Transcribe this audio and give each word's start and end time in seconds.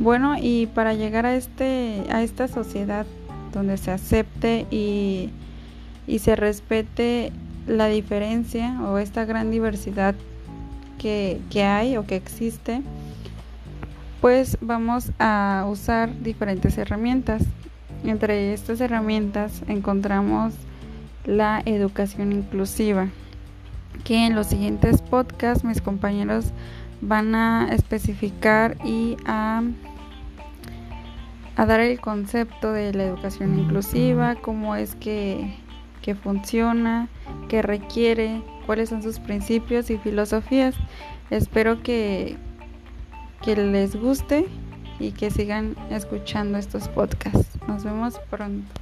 Bueno, 0.00 0.36
y 0.40 0.66
para 0.66 0.94
llegar 0.94 1.26
a 1.26 1.34
este 1.36 2.06
a 2.10 2.22
esta 2.22 2.48
sociedad 2.48 3.04
donde 3.52 3.76
se 3.76 3.90
acepte 3.90 4.66
y, 4.70 5.28
y 6.06 6.20
se 6.20 6.36
respete 6.36 7.32
la 7.66 7.86
diferencia 7.86 8.80
o 8.80 8.96
esta 8.96 9.26
gran 9.26 9.50
diversidad 9.50 10.14
que, 10.98 11.38
que 11.50 11.64
hay 11.64 11.98
o 11.98 12.06
que 12.06 12.16
existe, 12.16 12.80
pues 14.22 14.56
vamos 14.62 15.12
a 15.18 15.66
usar 15.68 16.10
diferentes 16.22 16.78
herramientas. 16.78 17.42
Entre 18.02 18.54
estas 18.54 18.80
herramientas 18.80 19.62
encontramos 19.68 20.54
la 21.26 21.60
educación 21.66 22.32
inclusiva, 22.32 23.08
que 24.04 24.26
en 24.26 24.34
los 24.34 24.46
siguientes 24.46 25.02
podcasts 25.02 25.62
mis 25.62 25.82
compañeros 25.82 26.46
van 27.00 27.34
a 27.34 27.68
especificar 27.72 28.76
y 28.84 29.16
a, 29.26 29.62
a 31.60 31.66
dar 31.66 31.80
el 31.80 32.00
concepto 32.00 32.72
de 32.72 32.94
la 32.94 33.04
educación 33.04 33.58
inclusiva, 33.58 34.34
cómo 34.34 34.76
es 34.76 34.94
que, 34.94 35.58
que 36.00 36.14
funciona, 36.14 37.10
qué 37.50 37.60
requiere, 37.60 38.40
cuáles 38.64 38.88
son 38.88 39.02
sus 39.02 39.18
principios 39.18 39.90
y 39.90 39.98
filosofías. 39.98 40.74
Espero 41.28 41.82
que, 41.82 42.38
que 43.42 43.56
les 43.56 43.94
guste 43.94 44.46
y 44.98 45.12
que 45.12 45.30
sigan 45.30 45.76
escuchando 45.90 46.56
estos 46.56 46.88
podcasts. 46.88 47.58
Nos 47.68 47.84
vemos 47.84 48.18
pronto. 48.30 48.72